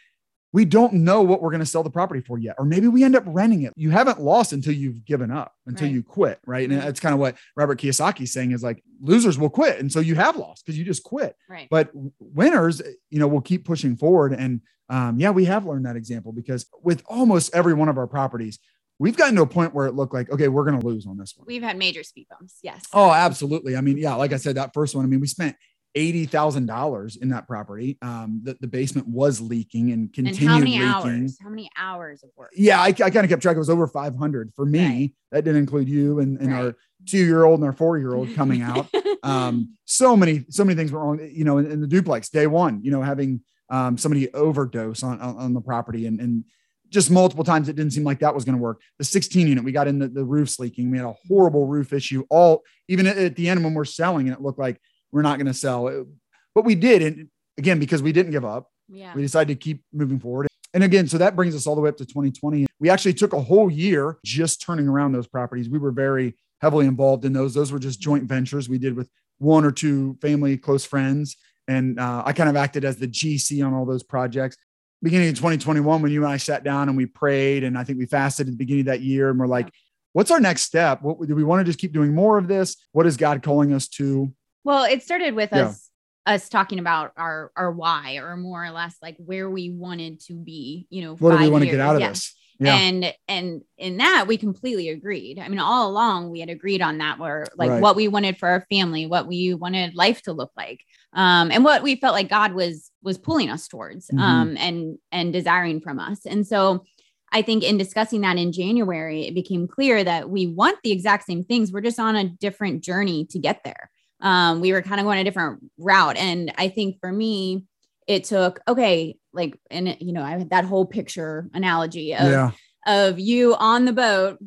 [0.54, 2.54] we don't know what we're going to sell the property for yet.
[2.58, 3.72] Or maybe we end up renting it.
[3.74, 5.94] You haven't lost until you've given up, until Right.
[5.94, 6.38] you quit.
[6.46, 6.70] Right.
[6.70, 9.80] And that's kind of what Robert Kiyosaki's saying is like losers will quit.
[9.80, 11.34] And so you have lost because you just quit.
[11.50, 11.66] Right.
[11.72, 11.90] But
[12.20, 14.32] winners, you know, will keep pushing forward.
[14.32, 18.06] And um, yeah, we have learned that example because with almost every one of our
[18.06, 18.60] properties,
[19.00, 21.18] we've gotten to a point where it looked like, okay, we're going to lose on
[21.18, 21.46] this one.
[21.48, 22.58] We've had major speed bumps.
[22.62, 22.84] Yes.
[22.92, 23.74] Oh, absolutely.
[23.76, 25.56] I mean, yeah, like I said, that first one, I mean, we spent
[25.94, 27.98] eighty thousand dollars in that property.
[28.02, 30.88] Um, the, the basement was leaking and and continued how many leaking.
[30.88, 31.38] hours?
[31.40, 32.50] How many hours of work?
[32.54, 33.56] Yeah, I, I kind of kept track.
[33.56, 34.86] It was over five hundred for me.
[34.86, 35.12] Right.
[35.32, 36.76] That didn't include you and, and our
[37.06, 38.88] two year old and our four year old coming out.
[39.22, 41.20] um, so many, so many things were wrong.
[41.32, 45.20] You know, in, in the duplex, day one, you know, having um, somebody overdose on,
[45.20, 46.44] on on the property and and
[46.90, 48.80] just multiple times it didn't seem like that was going to work.
[48.98, 50.92] The 16 unit, we got in the, the roofs leaking.
[50.92, 52.24] We had a horrible roof issue.
[52.30, 54.80] All even at, at the end when we're selling, and it looked like
[55.14, 55.88] we're not going to sell.
[55.88, 56.06] It-
[56.54, 59.14] but we did, and again because we didn't give up, yeah.
[59.14, 60.46] we decided to keep moving forward.
[60.74, 62.66] And again, so that brings us all the way up to 2020.
[62.80, 65.68] We actually took a whole year just turning around those properties.
[65.68, 67.54] We were very heavily involved in those.
[67.54, 71.36] Those were just joint ventures we did with one or two family close friends.
[71.68, 74.56] And uh, I kind of acted as the GC on all those projects.
[75.02, 77.98] beginning of 2021 when you and I sat down and we prayed and I think
[77.98, 79.70] we fasted at the beginning of that year and we're like,
[80.12, 81.02] what's our next step?
[81.02, 82.76] What do we want to just keep doing more of this?
[82.92, 84.32] What is God calling us to?
[84.64, 85.66] Well, it started with yeah.
[85.66, 85.90] us
[86.26, 90.34] us talking about our our why or more or less like where we wanted to
[90.34, 92.08] be, you know, what do we want to get out of yeah.
[92.08, 92.34] this?
[92.58, 92.76] Yeah.
[92.76, 95.38] And and in that we completely agreed.
[95.38, 97.82] I mean, all along we had agreed on that where like right.
[97.82, 100.80] what we wanted for our family, what we wanted life to look like.
[101.12, 104.20] Um, and what we felt like God was was pulling us towards mm-hmm.
[104.20, 106.24] um and and desiring from us.
[106.26, 106.84] And so
[107.32, 111.26] I think in discussing that in January, it became clear that we want the exact
[111.26, 111.72] same things.
[111.72, 113.90] We're just on a different journey to get there.
[114.24, 116.16] Um, we were kind of going a different route.
[116.16, 117.64] And I think for me,
[118.08, 122.50] it took, okay, like, and you know, I had that whole picture analogy of, yeah.
[122.86, 124.38] of you on the boat.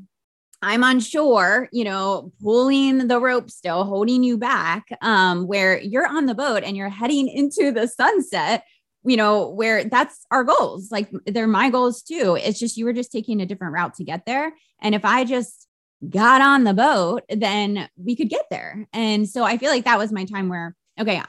[0.62, 6.08] I'm on shore, you know, pulling the rope still, holding you back, um, where you're
[6.08, 8.64] on the boat and you're heading into the sunset
[9.08, 10.92] you know, where that's our goals.
[10.92, 12.38] Like they're my goals too.
[12.42, 14.52] It's just you were just taking a different route to get there.
[14.82, 15.67] And if I just
[16.08, 18.88] got on the boat, then we could get there.
[18.94, 21.22] And so I feel like that was my time where, okay,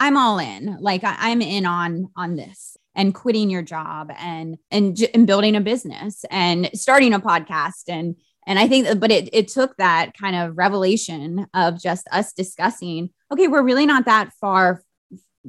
[0.00, 0.78] I'm all in.
[0.80, 5.56] Like I, am in on on this and quitting your job and and and building
[5.56, 10.12] a business and starting a podcast and and I think, but it it took that
[10.18, 13.10] kind of revelation of just us discussing.
[13.32, 14.82] Okay, we're really not that far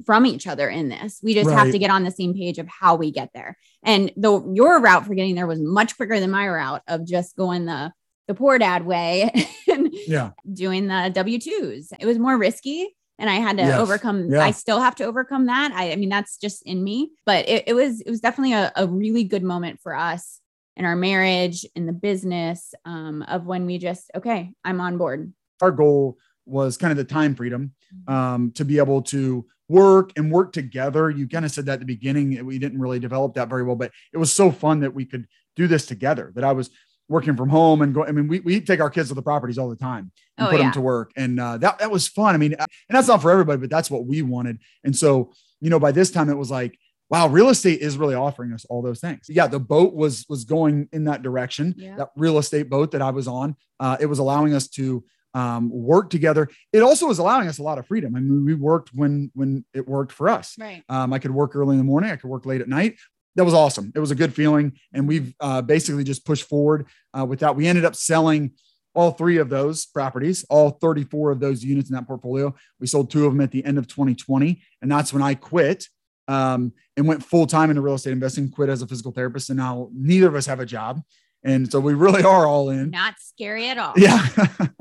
[0.05, 1.19] from each other in this.
[1.23, 1.57] We just right.
[1.57, 3.57] have to get on the same page of how we get there.
[3.83, 7.35] And though your route for getting there was much quicker than my route of just
[7.35, 7.93] going the
[8.27, 9.31] the poor dad way
[9.71, 10.31] and yeah.
[10.51, 11.93] doing the W2s.
[11.99, 13.79] It was more risky and I had to yes.
[13.79, 14.43] overcome yeah.
[14.43, 15.71] I still have to overcome that.
[15.73, 18.71] I, I mean that's just in me, but it, it was it was definitely a,
[18.75, 20.41] a, really good moment for us
[20.75, 25.31] in our marriage, in the business, um, of when we just okay, I'm on board.
[25.61, 28.13] Our goal was kind of the time freedom mm-hmm.
[28.13, 31.09] um, to be able to work and work together.
[31.09, 32.45] You kind of said that at the beginning.
[32.45, 35.27] We didn't really develop that very well, but it was so fun that we could
[35.55, 36.33] do this together.
[36.35, 36.69] That I was
[37.07, 38.05] working from home and go.
[38.05, 40.51] I mean, we, we take our kids to the properties all the time and oh,
[40.51, 40.65] put yeah.
[40.65, 42.35] them to work, and uh, that that was fun.
[42.35, 44.59] I mean, and that's not for everybody, but that's what we wanted.
[44.83, 46.77] And so, you know, by this time it was like,
[47.09, 49.27] wow, real estate is really offering us all those things.
[49.29, 51.75] Yeah, the boat was was going in that direction.
[51.77, 51.95] Yeah.
[51.97, 55.69] That real estate boat that I was on, uh, it was allowing us to um,
[55.69, 56.49] work together.
[56.71, 58.15] It also was allowing us a lot of freedom.
[58.15, 60.55] I mean, we worked when when it worked for us.
[60.57, 60.83] Right.
[60.89, 62.09] Um, I could work early in the morning.
[62.09, 62.97] I could work late at night.
[63.35, 63.91] That was awesome.
[63.95, 67.55] It was a good feeling, and we've uh, basically just pushed forward uh, with that.
[67.55, 68.51] We ended up selling
[68.93, 72.55] all three of those properties, all 34 of those units in that portfolio.
[72.79, 75.87] We sold two of them at the end of 2020, and that's when I quit
[76.27, 78.49] um, and went full time into real estate investing.
[78.49, 81.01] Quit as a physical therapist, and now neither of us have a job.
[81.43, 82.89] And so we really are all in.
[82.89, 83.93] Not scary at all.
[83.95, 84.25] Yeah.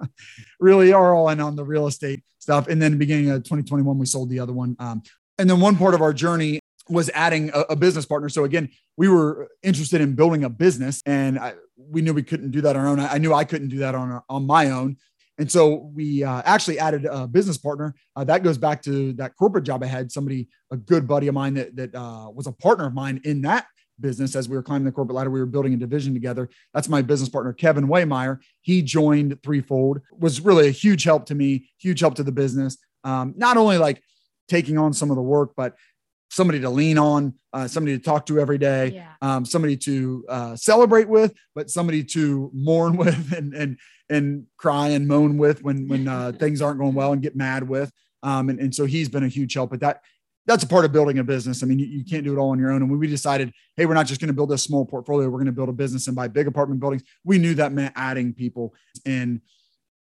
[0.61, 2.69] really are all in on the real estate stuff.
[2.69, 4.75] And then beginning of 2021, we sold the other one.
[4.79, 5.03] Um,
[5.39, 8.29] and then one part of our journey was adding a, a, business partner.
[8.29, 12.51] So again, we were interested in building a business and I, we knew we couldn't
[12.51, 13.01] do that on our own.
[13.01, 14.97] I, knew I couldn't do that on, on my own.
[15.39, 17.95] And so we uh, actually added a business partner.
[18.15, 20.13] Uh, that goes back to that corporate job I had.
[20.13, 23.43] Somebody, a good buddy of mine that, that uh, was a partner of mine in
[23.43, 23.67] that
[24.01, 25.31] business as we were climbing the corporate ladder.
[25.31, 26.49] We were building a division together.
[26.73, 28.39] That's my business partner, Kevin Waymeyer.
[28.61, 32.79] He joined Threefold, was really a huge help to me, huge help to the business.
[33.03, 34.03] Um, not only like
[34.49, 35.75] taking on some of the work, but
[36.35, 39.13] somebody to lean on, uh, somebody to talk to every day, yeah.
[39.23, 43.79] um, somebody to uh, celebrate with, but somebody to mourn with and and
[44.11, 47.69] and cry and moan with when when uh, things aren't going well and get mad
[47.69, 47.93] with.
[48.23, 50.01] Um, and, and so he's been a huge help But that
[50.47, 51.63] that's a part of building a business.
[51.63, 52.83] I mean, you, you, can't do it all on your own.
[52.83, 55.39] And when we decided, hey, we're not just going to build a small portfolio, we're
[55.39, 57.03] going to build a business and buy big apartment buildings.
[57.25, 58.75] We knew that meant adding people.
[59.07, 59.41] In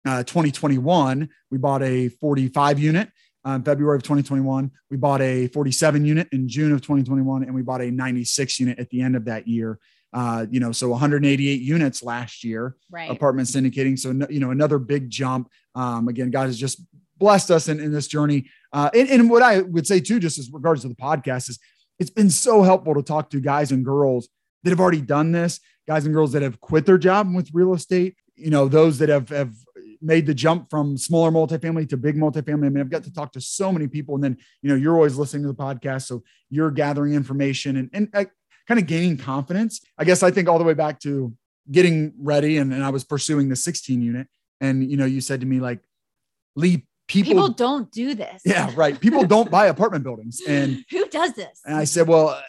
[0.06, 3.10] uh, 2021, we bought a 45 unit.
[3.48, 7.62] Um, February of 2021, we bought a 47 unit in June of 2021, and we
[7.62, 9.80] bought a 96 unit at the end of that year.
[10.12, 13.10] Uh, you know, so 188 units last year, right.
[13.10, 13.98] apartment syndicating.
[13.98, 15.50] So, you know, another big jump.
[15.76, 16.82] Um, again, God has just
[17.18, 18.50] blessed us in, in this journey.
[18.74, 21.58] Uh, and, and what I would say too, just as regards to the podcast, is
[22.00, 24.28] it's been so helpful to talk to guys and girls
[24.64, 27.74] that have already done this, guys and girls that have quit their job with real
[27.74, 29.54] estate, you know, those that have have
[30.02, 32.66] made the jump from smaller multifamily to big multifamily.
[32.66, 34.96] I mean, I've got to talk to so many people, and then you know, you're
[34.96, 38.26] always listening to the podcast, so you're gathering information and and uh,
[38.68, 39.82] kind of gaining confidence.
[39.98, 41.34] I guess I think all the way back to
[41.72, 44.28] getting ready, and, and I was pursuing the 16 unit,
[44.62, 45.80] and you know, you said to me like,
[46.56, 48.42] Lee, people, people don't do this.
[48.46, 49.00] Yeah, right.
[49.00, 50.42] People don't buy apartment buildings.
[50.48, 51.62] And who does this?
[51.66, 52.42] And I said, well,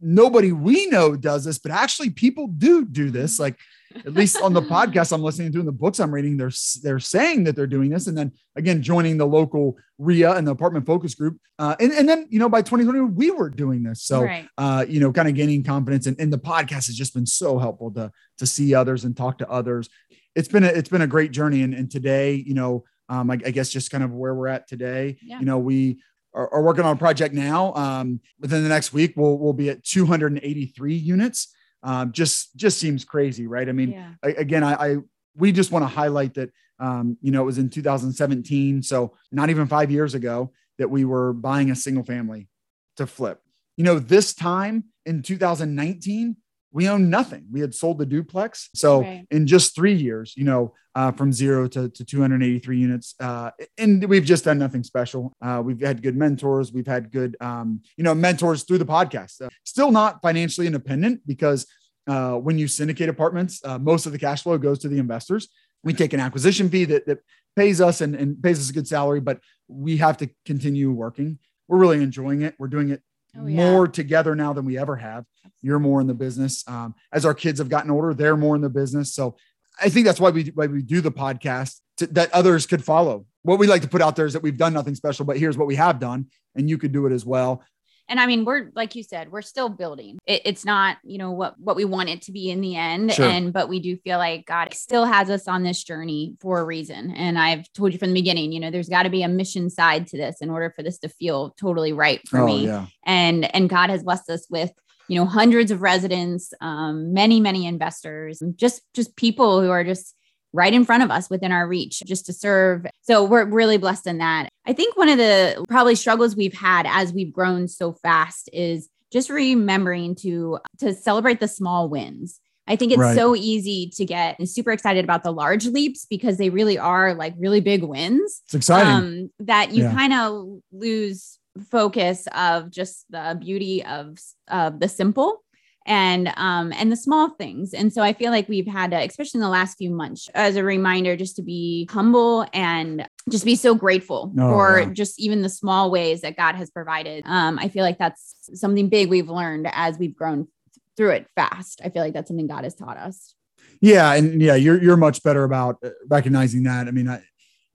[0.00, 3.38] nobody we know does this, but actually people do do this.
[3.38, 3.58] Like,
[4.04, 7.00] at least on the podcast I'm listening to and the books I'm reading, they're they're
[7.00, 10.86] saying that they're doing this, and then again joining the local REIA and the apartment
[10.86, 14.22] focus group, uh, and and then you know by 2020 we were doing this, so
[14.22, 14.48] right.
[14.58, 17.58] uh, you know kind of gaining confidence, and, and the podcast has just been so
[17.58, 19.88] helpful to to see others and talk to others.
[20.34, 23.34] It's been a, it's been a great journey, and, and today you know um, I,
[23.34, 25.18] I, guess just kind of where we're at today.
[25.22, 25.38] Yeah.
[25.38, 26.00] You know, we
[26.34, 27.72] are, are, working on a project now.
[27.74, 31.54] Um, within the next week, we'll we'll be at 283 units.
[31.82, 33.68] Um, just just seems crazy, right?
[33.68, 34.10] I mean, yeah.
[34.22, 34.96] I, again, I, I
[35.36, 36.50] we just want to highlight that.
[36.78, 41.06] Um, you know, it was in 2017, so not even five years ago that we
[41.06, 42.48] were buying a single family
[42.96, 43.40] to flip.
[43.78, 46.36] You know, this time in 2019,
[46.76, 47.46] we owned nothing.
[47.50, 48.68] We had sold the duplex.
[48.74, 49.26] So right.
[49.30, 54.04] in just three years, you know, uh, from zero to, to 283 units, uh, and
[54.04, 55.34] we've just done nothing special.
[55.40, 56.74] Uh, we've had good mentors.
[56.74, 59.40] We've had good, um, you know, mentors through the podcast.
[59.64, 61.66] Still not financially independent because
[62.08, 65.48] uh, when you syndicate apartments, uh, most of the cash flow goes to the investors.
[65.82, 67.20] We take an acquisition fee that, that
[67.56, 71.38] pays us and, and pays us a good salary, but we have to continue working.
[71.68, 72.54] We're really enjoying it.
[72.58, 73.02] We're doing it
[73.38, 73.56] oh, yeah.
[73.56, 75.24] more together now than we ever have.
[75.62, 76.64] You're more in the business.
[76.68, 79.14] Um, as our kids have gotten older, they're more in the business.
[79.14, 79.36] So
[79.80, 83.26] I think that's why we why we do the podcast to, that others could follow.
[83.42, 85.56] What we like to put out there is that we've done nothing special, but here's
[85.56, 87.62] what we have done, and you could do it as well
[88.08, 91.30] and i mean we're like you said we're still building it, it's not you know
[91.30, 93.26] what what we want it to be in the end sure.
[93.26, 96.64] and but we do feel like god still has us on this journey for a
[96.64, 99.28] reason and i've told you from the beginning you know there's got to be a
[99.28, 102.66] mission side to this in order for this to feel totally right for oh, me
[102.66, 102.86] yeah.
[103.04, 104.72] and and god has blessed us with
[105.08, 109.84] you know hundreds of residents um, many many investors and just just people who are
[109.84, 110.14] just
[110.56, 112.86] right in front of us within our reach just to serve.
[113.02, 114.48] So we're really blessed in that.
[114.66, 118.88] I think one of the probably struggles we've had as we've grown so fast is
[119.12, 122.40] just remembering to to celebrate the small wins.
[122.68, 123.14] I think it's right.
[123.14, 127.34] so easy to get super excited about the large leaps because they really are like
[127.38, 128.42] really big wins.
[128.46, 128.92] It's exciting.
[128.92, 129.94] Um, that you yeah.
[129.94, 131.38] kind of lose
[131.70, 135.44] focus of just the beauty of, of the simple
[135.86, 137.72] and um and the small things.
[137.72, 140.56] And so i feel like we've had to especially in the last few months as
[140.56, 144.86] a reminder just to be humble and just be so grateful oh, for yeah.
[144.92, 147.24] just even the small ways that god has provided.
[147.26, 150.48] Um i feel like that's something big we've learned as we've grown
[150.96, 151.80] through it fast.
[151.84, 153.34] I feel like that's something god has taught us.
[153.80, 156.88] Yeah and yeah you're you're much better about recognizing that.
[156.88, 157.22] I mean i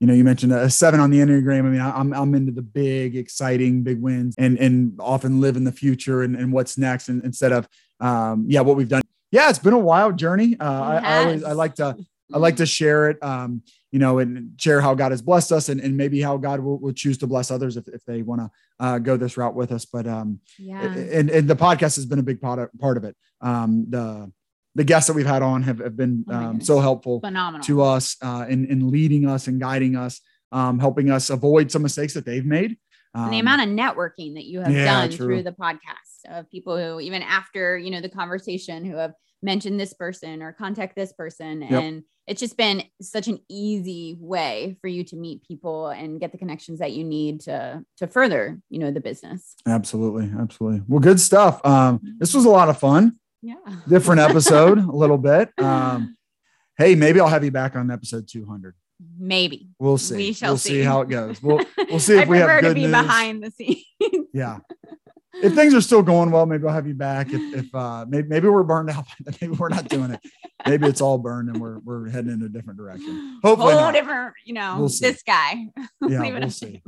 [0.02, 1.60] you know, you mentioned a seven on the Enneagram.
[1.60, 5.64] I mean, I'm, I'm into the big, exciting, big wins and, and often live in
[5.64, 7.08] the future and, and what's next.
[7.08, 9.04] And instead of, um, yeah, what we've done.
[9.30, 10.58] Yeah, it's been a wild journey.
[10.60, 11.96] Uh, I, I, always, I like to,
[12.34, 15.70] I like to share it, um, you know, and share how God has blessed us
[15.70, 18.42] and, and maybe how God will, will choose to bless others if, if they want
[18.42, 19.86] to uh, go this route with us.
[19.86, 23.04] But, um, yeah, and, and the podcast has been a big part of, part of
[23.04, 23.16] it.
[23.40, 24.32] Um, the,
[24.76, 27.64] the guests that we've had on have, have been oh um, so helpful Phenomenal.
[27.66, 31.82] to us uh, in, in leading us and guiding us, um, helping us avoid some
[31.82, 32.78] mistakes that they've made.
[33.14, 35.26] Um, the amount of networking that you have yeah, done true.
[35.26, 39.14] through the podcast of people who, even after you know the conversation, who have
[39.44, 41.72] mentioned this person or contact this person, yep.
[41.72, 46.32] and it's just been such an easy way for you to meet people and get
[46.32, 49.56] the connections that you need to to further you know the business.
[49.68, 50.82] Absolutely, absolutely.
[50.88, 51.60] Well, good stuff.
[51.66, 53.56] Um, this was a lot of fun yeah.
[53.88, 55.50] Different episode a little bit.
[55.60, 56.18] Um
[56.78, 58.74] hey maybe i'll have you back on episode 200
[59.18, 59.70] maybe.
[59.80, 60.16] We'll see.
[60.16, 60.70] We shall we'll see.
[60.70, 60.82] see.
[60.82, 61.42] how it goes.
[61.42, 62.92] We'll we'll see if we have good to be news.
[62.92, 63.86] behind the scenes.
[64.34, 64.60] Yeah.
[65.34, 67.28] If things are still going well maybe i'll have you back.
[67.32, 69.06] If, if uh maybe, maybe we're burned out
[69.42, 70.20] maybe we're not doing it.
[70.68, 73.40] Maybe it's all burned and we're we're heading in a different direction.
[73.42, 75.68] Hopefully a whole different you know we'll this guy.
[76.06, 76.84] Yeah we'll see.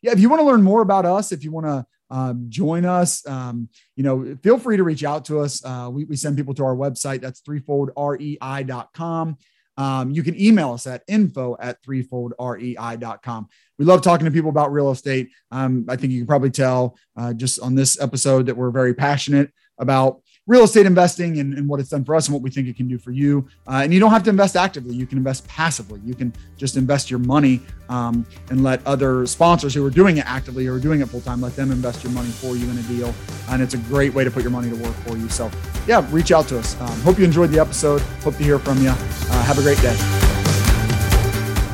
[0.00, 2.84] yeah if you want to learn more about us if you want to um, join
[2.84, 3.26] us.
[3.26, 5.64] Um, you know, feel free to reach out to us.
[5.64, 7.20] Uh, we, we, send people to our website.
[7.20, 9.36] That's threefoldrei.com.
[9.76, 13.48] Um, you can email us at info at threefoldrei.com.
[13.78, 15.30] We love talking to people about real estate.
[15.52, 18.92] Um, I think you can probably tell uh, just on this episode that we're very
[18.92, 22.50] passionate about real estate investing and, and, what it's done for us and what we
[22.50, 23.46] think it can do for you.
[23.68, 26.00] Uh, and you don't have to invest actively, you can invest passively.
[26.04, 30.26] You can just invest your money um, and let other sponsors who are doing it
[30.26, 32.82] actively or doing it full time, let them invest your money for you in a
[32.82, 33.14] deal.
[33.50, 35.28] And it's a great way to put your money to work for you.
[35.28, 35.50] So,
[35.86, 36.80] yeah, reach out to us.
[36.80, 38.00] Um, hope you enjoyed the episode.
[38.24, 38.90] Hope to hear from you.
[38.90, 39.94] Uh, have a great day.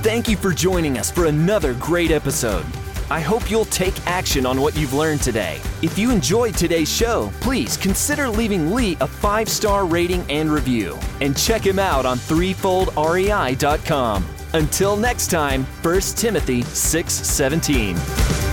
[0.03, 2.67] Thank you for joining us for another great episode.
[3.11, 5.61] I hope you'll take action on what you've learned today.
[5.83, 10.99] If you enjoyed today's show, please consider leaving Lee a five star rating and review.
[11.21, 14.25] And check him out on threefoldrei.com.
[14.55, 18.44] Until next time, 1 Timothy 6 17.